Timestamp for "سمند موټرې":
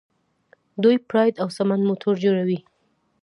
1.57-2.17